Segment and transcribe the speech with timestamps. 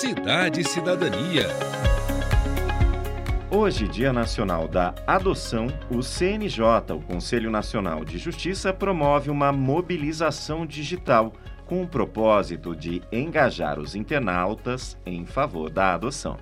[0.00, 1.46] Cidade e Cidadania.
[3.50, 10.64] Hoje, Dia Nacional da Adoção, o CNJ, o Conselho Nacional de Justiça, promove uma mobilização
[10.64, 11.34] digital
[11.66, 16.38] com o propósito de engajar os internautas em favor da adoção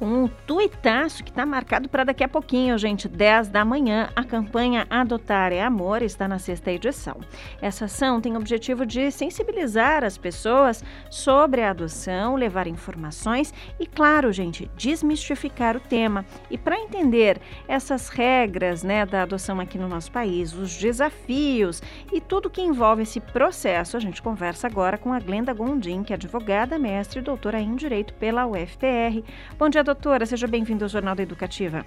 [0.00, 4.08] um tuitaço que está marcado para daqui a pouquinho, gente, 10 da manhã.
[4.14, 7.16] A campanha Adotar é Amor está na sexta edição.
[7.60, 13.86] Essa ação tem o objetivo de sensibilizar as pessoas sobre a adoção, levar informações e,
[13.86, 16.24] claro, gente, desmistificar o tema.
[16.50, 21.82] E para entender essas regras né, da adoção aqui no nosso país, os desafios
[22.12, 26.12] e tudo que envolve esse processo, a gente conversa agora com a Glenda Gondim, que
[26.12, 29.22] é advogada, mestre e doutora em Direito pela UFPR.
[29.58, 31.84] Bom dia, doutora, seja bem-vinda ao Jornal da Educativa.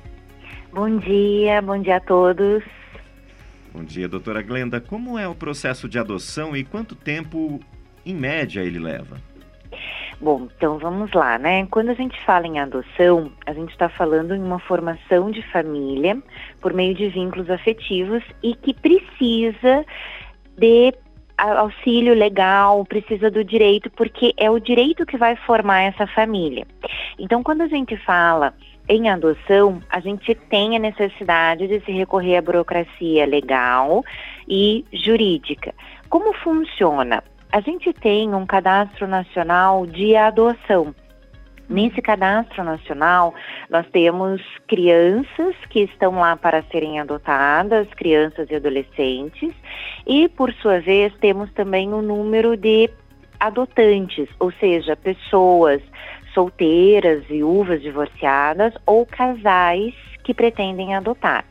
[0.72, 2.64] Bom dia, bom dia a todos.
[3.74, 4.80] Bom dia, doutora Glenda.
[4.80, 7.60] Como é o processo de adoção e quanto tempo,
[8.06, 9.18] em média, ele leva?
[10.22, 11.68] Bom, então vamos lá, né?
[11.68, 16.22] Quando a gente fala em adoção, a gente está falando em uma formação de família
[16.60, 19.86] por meio de vínculos afetivos e que precisa
[20.58, 20.94] de
[21.38, 26.66] auxílio legal, precisa do direito, porque é o direito que vai formar essa família.
[27.20, 28.54] Então, quando a gente fala
[28.90, 34.04] em adoção, a gente tem a necessidade de se recorrer à burocracia legal
[34.48, 35.74] e jurídica.
[36.10, 37.24] Como funciona?
[37.52, 40.94] A gente tem um cadastro nacional de adoção.
[41.70, 43.34] Nesse cadastro nacional,
[43.70, 49.54] nós temos crianças que estão lá para serem adotadas, crianças e adolescentes,
[50.08, 52.90] e, por sua vez, temos também o um número de
[53.40, 55.82] adotantes, ou seja, pessoas
[56.34, 61.46] solteiras, viúvas, divorciadas ou casais que pretendem adotar.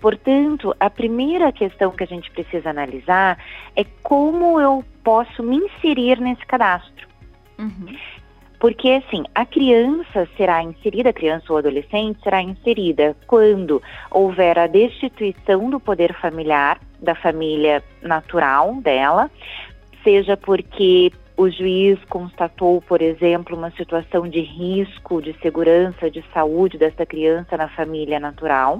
[0.00, 3.38] Portanto, a primeira questão que a gente precisa analisar
[3.76, 7.08] é como eu posso me inserir nesse cadastro.
[7.58, 7.96] Uhum.
[8.60, 14.66] Porque, assim, a criança será inserida, a criança ou adolescente será inserida quando houver a
[14.66, 19.30] destituição do poder familiar, da família natural dela,
[20.04, 26.76] seja porque o juiz constatou, por exemplo, uma situação de risco de segurança, de saúde
[26.76, 28.78] dessa criança na família natural,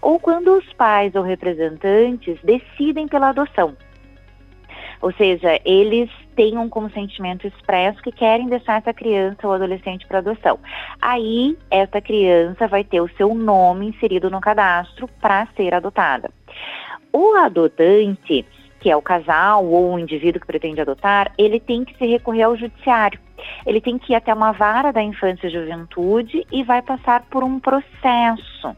[0.00, 3.76] ou quando os pais ou representantes decidem pela adoção.
[5.02, 10.18] Ou seja, eles têm um consentimento expresso que querem deixar essa criança ou adolescente para
[10.18, 10.60] adoção.
[11.00, 16.30] Aí, essa criança vai ter o seu nome inserido no cadastro para ser adotada.
[17.12, 18.44] O adotante,
[18.86, 22.44] que é o casal ou o indivíduo que pretende adotar, ele tem que se recorrer
[22.44, 23.18] ao judiciário.
[23.66, 27.42] Ele tem que ir até uma vara da infância e juventude e vai passar por
[27.42, 28.76] um processo.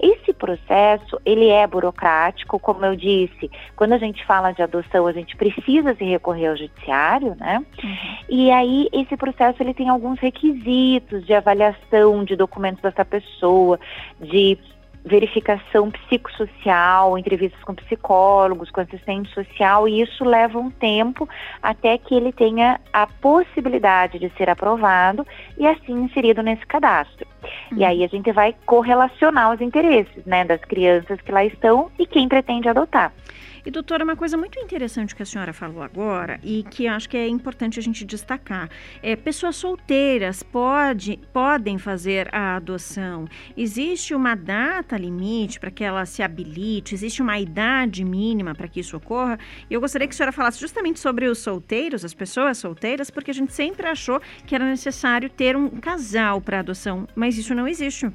[0.00, 5.12] Esse processo, ele é burocrático, como eu disse, quando a gente fala de adoção, a
[5.12, 7.64] gente precisa se recorrer ao judiciário, né?
[7.80, 8.16] Uhum.
[8.28, 13.78] E aí esse processo ele tem alguns requisitos de avaliação de documentos dessa pessoa,
[14.20, 14.58] de
[15.04, 21.28] verificação psicossocial, entrevistas com psicólogos, com assistente social, e isso leva um tempo
[21.62, 25.26] até que ele tenha a possibilidade de ser aprovado
[25.58, 27.26] e assim inserido nesse cadastro.
[27.70, 27.78] Uhum.
[27.78, 32.06] E aí a gente vai correlacionar os interesses, né, das crianças que lá estão e
[32.06, 33.12] quem pretende adotar.
[33.66, 37.16] E doutora, uma coisa muito interessante que a senhora falou agora e que acho que
[37.16, 38.68] é importante a gente destacar.
[39.02, 43.26] É, pessoas solteiras pode, podem fazer a adoção.
[43.56, 46.94] Existe uma data limite para que ela se habilite?
[46.94, 49.38] Existe uma idade mínima para que isso ocorra?
[49.70, 53.30] E eu gostaria que a senhora falasse justamente sobre os solteiros, as pessoas solteiras, porque
[53.30, 57.66] a gente sempre achou que era necessário ter um casal para adoção, mas isso não
[57.66, 58.12] existe.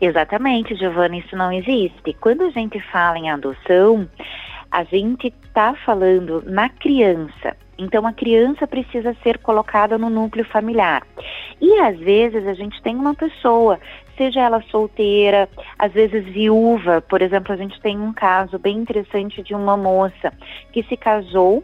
[0.00, 2.14] Exatamente, Giovana, isso não existe.
[2.20, 4.08] Quando a gente fala em adoção,
[4.70, 7.56] a gente está falando na criança.
[7.78, 11.02] Então a criança precisa ser colocada no núcleo familiar.
[11.60, 13.78] E às vezes a gente tem uma pessoa,
[14.16, 19.42] seja ela solteira, às vezes viúva, por exemplo, a gente tem um caso bem interessante
[19.42, 20.32] de uma moça
[20.72, 21.62] que se casou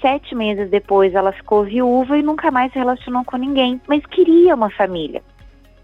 [0.00, 4.54] sete meses depois ela ficou viúva e nunca mais se relacionou com ninguém, mas queria
[4.54, 5.22] uma família.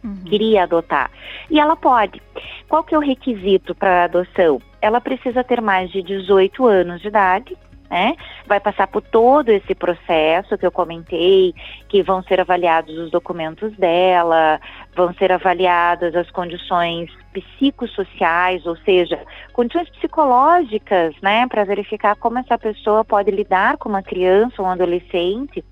[0.03, 0.25] Uhum.
[0.25, 1.11] Queria adotar.
[1.51, 2.23] E ela pode.
[2.69, 4.61] Qual que é o requisito para adoção?
[4.81, 7.57] Ela precisa ter mais de 18 anos de idade,
[7.91, 8.15] né?
[8.47, 11.53] Vai passar por todo esse processo que eu comentei,
[11.89, 14.61] que vão ser avaliados os documentos dela,
[14.95, 19.21] vão ser avaliadas as condições psicossociais, ou seja,
[19.53, 24.71] condições psicológicas, né, para verificar como essa pessoa pode lidar com uma criança ou um
[24.71, 25.65] adolescente.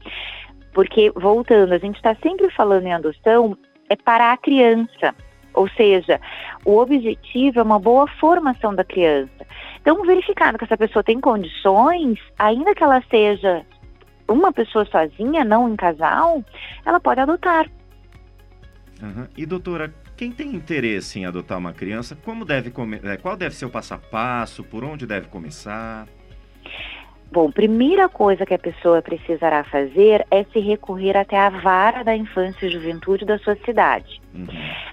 [0.73, 3.57] Porque, voltando, a gente está sempre falando em adoção
[3.89, 5.15] é para a criança.
[5.55, 6.21] Ou seja,
[6.65, 9.47] o objetivo é uma boa formação da criança.
[9.81, 13.65] Então, verificando que essa pessoa tem condições, ainda que ela seja
[14.29, 16.45] uma pessoa sozinha, não em casal,
[16.85, 17.67] ela pode adotar.
[19.03, 19.27] Uhum.
[19.37, 22.73] E doutora, quem tem interesse em adotar uma criança, como deve.
[23.05, 26.07] É, qual deve ser o passo a passo, por onde deve começar?
[27.31, 32.17] Bom, primeira coisa que a pessoa precisará fazer é se recorrer até a vara da
[32.17, 34.21] infância e juventude da sua cidade.
[34.35, 34.47] Uhum.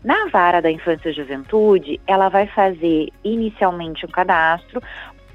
[0.03, 4.81] Na vara da infância e juventude, ela vai fazer inicialmente um cadastro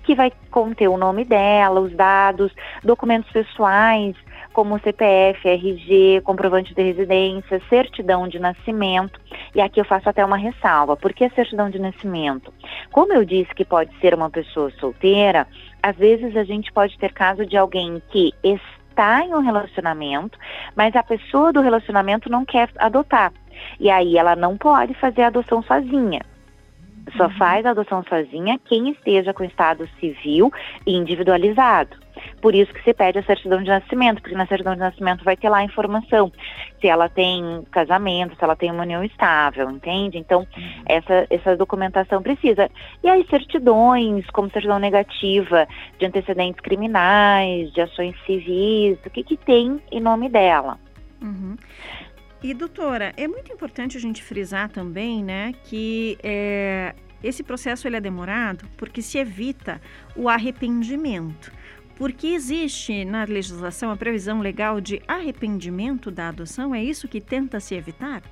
[0.03, 2.53] que vai conter o nome dela, os dados,
[2.85, 4.15] documentos pessoais,
[4.61, 9.19] como CPF, RG, comprovante de residência, certidão de nascimento.
[9.55, 10.99] E aqui eu faço até uma ressalva.
[10.99, 12.53] Por que certidão de nascimento?
[12.93, 15.47] Como eu disse que pode ser uma pessoa solteira,
[15.83, 20.39] às vezes a gente pode ter caso de alguém que está em um relacionamento,
[20.77, 23.33] mas a pessoa do relacionamento não quer adotar.
[23.79, 26.21] E aí ela não pode fazer a adoção sozinha.
[27.17, 27.31] Só uhum.
[27.31, 30.53] faz a adoção sozinha quem esteja com estado civil
[30.87, 31.97] individualizado.
[32.41, 35.37] Por isso que se pede a certidão de nascimento, porque na certidão de nascimento vai
[35.37, 36.33] ter lá a informação
[36.81, 40.19] se ela tem casamento, se ela tem uma união estável, entende?
[40.19, 40.83] Então, uhum.
[40.87, 42.71] essa, essa documentação precisa.
[43.03, 45.67] E aí, certidões, como certidão negativa
[45.99, 50.79] de antecedentes criminais, de ações civis, o que, que tem em nome dela.
[51.23, 51.57] Uhum.
[52.43, 57.97] E doutora, é muito importante a gente frisar também, né, que é, esse processo ele
[57.97, 59.81] é demorado porque se evita
[60.17, 61.53] o arrependimento.
[61.97, 66.75] Porque existe na legislação a previsão legal de arrependimento da adoção?
[66.75, 68.23] É isso que tenta se evitar?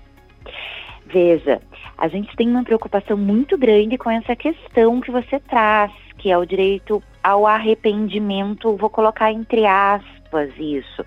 [1.05, 1.61] Veja,
[1.99, 6.39] a gente tem uma preocupação muito grande com essa questão que você traz, que é
[6.39, 10.18] o direito ao arrependimento, vou colocar entre aspas
[10.59, 11.05] isso.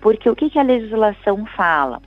[0.00, 2.00] Porque o que, que a legislação fala?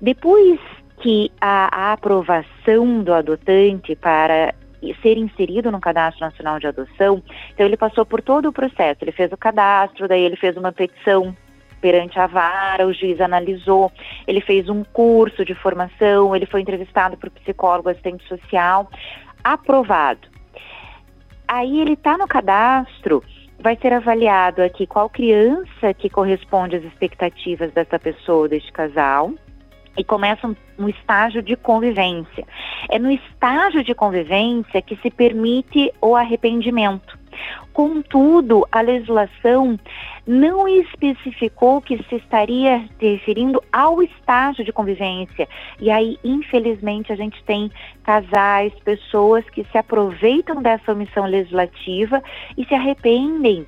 [0.00, 0.58] Depois
[1.00, 4.54] que a, a aprovação do adotante para
[5.02, 9.12] ser inserido no Cadastro Nacional de Adoção, então ele passou por todo o processo, ele
[9.12, 11.36] fez o cadastro, daí ele fez uma petição
[11.80, 13.90] perante a vara, o juiz analisou,
[14.26, 18.90] ele fez um curso de formação, ele foi entrevistado por psicólogo, assistente social,
[19.42, 20.28] aprovado.
[21.48, 23.24] Aí ele está no cadastro,
[23.60, 29.32] vai ser avaliado aqui qual criança que corresponde às expectativas dessa pessoa, deste casal,
[29.96, 32.46] e começa um, um, estágio de convivência.
[32.90, 37.19] É no estágio de convivência que se permite o arrependimento.
[37.72, 39.78] Contudo, a legislação
[40.26, 45.48] não especificou que se estaria referindo ao estágio de convivência.
[45.80, 47.70] E aí, infelizmente, a gente tem
[48.02, 52.22] casais, pessoas que se aproveitam dessa omissão legislativa
[52.56, 53.66] e se arrependem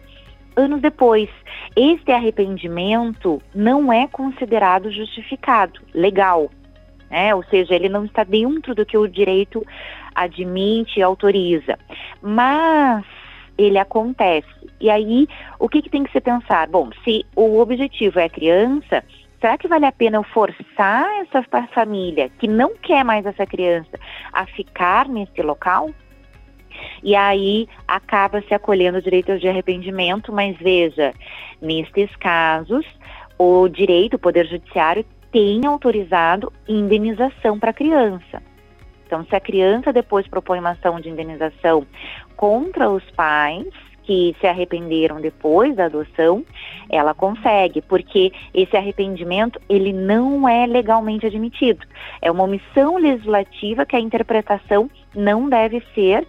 [0.56, 1.28] anos depois.
[1.74, 6.50] Este arrependimento não é considerado justificado, legal.
[7.10, 7.34] Né?
[7.34, 9.64] Ou seja, ele não está dentro do que o direito
[10.14, 11.78] admite e autoriza.
[12.20, 13.04] Mas
[13.56, 14.48] ele acontece.
[14.80, 15.28] E aí,
[15.58, 16.68] o que, que tem que se pensar?
[16.68, 19.04] Bom, se o objetivo é a criança,
[19.40, 21.44] será que vale a pena eu forçar essa
[21.74, 23.98] família que não quer mais essa criança
[24.32, 25.90] a ficar nesse local?
[27.02, 31.12] e aí acaba se acolhendo o direito de arrependimento, mas veja,
[31.60, 32.86] nestes casos,
[33.38, 38.42] o direito, o Poder Judiciário, tem autorizado indenização para a criança.
[39.12, 41.86] Então, se a criança depois propõe uma ação de indenização
[42.34, 43.66] contra os pais,
[44.04, 46.42] que se arrependeram depois da adoção,
[46.88, 51.86] ela consegue, porque esse arrependimento ele não é legalmente admitido.
[52.22, 56.26] É uma omissão legislativa que a interpretação não deve ser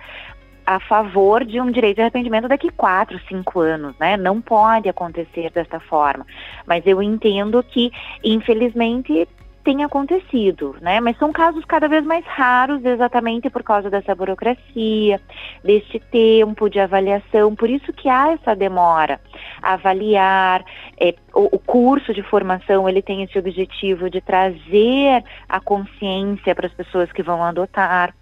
[0.66, 4.18] a favor de um direito de arrependimento daqui quatro, cinco anos, né?
[4.18, 6.26] Não pode acontecer dessa forma.
[6.68, 9.26] Mas eu entendo que, infelizmente,
[9.64, 11.00] tem acontecido, né?
[11.00, 15.22] Mas são casos cada vez mais raros, exatamente por causa dessa burocracia,
[15.64, 17.56] deste tempo de avaliação.
[17.56, 19.22] Por isso que há essa demora.
[19.62, 20.64] Avaliar,
[21.00, 26.68] é, o, o curso de formação ele tem esse objetivo de trazer a consciência para
[26.68, 28.14] as pessoas que vão adotar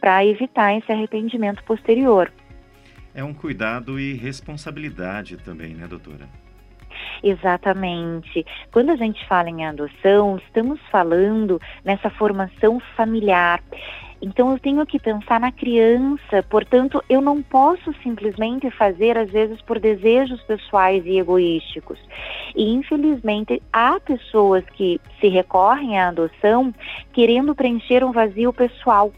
[0.00, 2.32] para evitar esse arrependimento posterior.
[3.14, 6.28] É um cuidado e responsabilidade também, né, doutora?
[7.22, 8.44] Exatamente.
[8.72, 13.62] Quando a gente fala em adoção, estamos falando nessa formação familiar.
[14.20, 19.60] Então eu tenho que pensar na criança, portanto, eu não posso simplesmente fazer, às vezes,
[19.62, 21.98] por desejos pessoais e egoísticos.
[22.56, 26.74] E infelizmente há pessoas que se recorrem à adoção
[27.12, 29.12] querendo preencher um vazio pessoal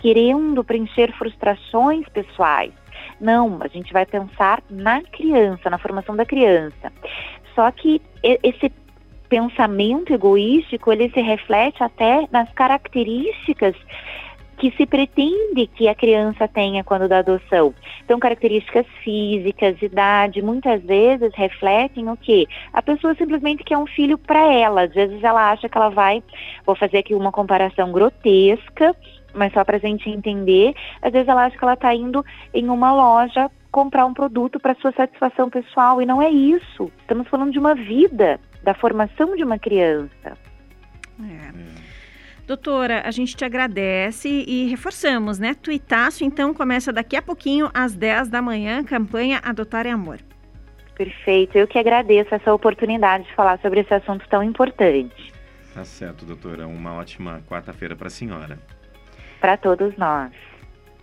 [0.00, 2.72] querendo preencher frustrações pessoais.
[3.20, 6.92] Não, a gente vai pensar na criança, na formação da criança.
[7.54, 8.72] Só que esse
[9.28, 13.74] pensamento egoístico, ele se reflete até nas características
[14.58, 17.74] que se pretende que a criança tenha quando dá adoção.
[18.04, 22.46] Então, características físicas, idade, muitas vezes refletem o que?
[22.72, 24.82] A pessoa simplesmente quer um filho para ela.
[24.82, 26.22] Às vezes ela acha que ela vai,
[26.64, 28.94] vou fazer aqui uma comparação grotesca,
[29.34, 32.68] mas só para a gente entender, às vezes ela acha que ela está indo em
[32.68, 36.92] uma loja comprar um produto para sua satisfação pessoal e não é isso.
[37.00, 40.36] Estamos falando de uma vida, da formação de uma criança.
[41.20, 41.52] É.
[42.46, 45.54] Doutora, a gente te agradece e reforçamos, né?
[45.54, 50.18] Tuitaço, então, começa daqui a pouquinho, às 10 da manhã, campanha Adotar é Amor.
[50.94, 51.56] Perfeito.
[51.56, 55.32] Eu que agradeço essa oportunidade de falar sobre esse assunto tão importante.
[55.72, 56.66] Tá certo, doutora.
[56.66, 58.58] Uma ótima quarta-feira para a senhora
[59.42, 60.30] para todos nós.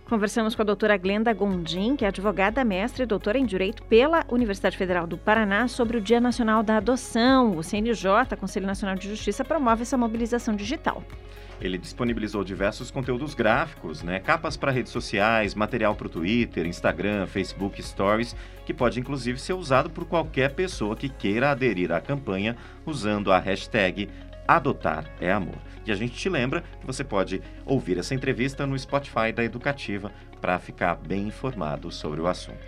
[0.06, 4.24] Conversamos com a doutora Glenda Gondim, que é advogada, mestre e doutora em Direito pela
[4.28, 7.56] Universidade Federal do Paraná, sobre o Dia Nacional da Adoção.
[7.56, 11.04] O CNJ, Conselho Nacional de Justiça, promove essa mobilização digital.
[11.60, 14.18] Ele disponibilizou diversos conteúdos gráficos, né?
[14.18, 19.52] capas para redes sociais, material para o Twitter, Instagram, Facebook Stories, que pode inclusive ser
[19.52, 22.56] usado por qualquer pessoa que queira aderir à campanha
[22.86, 24.08] usando a hashtag
[24.56, 25.54] Adotar é Amor.
[25.86, 30.10] E a gente te lembra que você pode ouvir essa entrevista no Spotify da Educativa
[30.40, 32.66] para ficar bem informado sobre o assunto.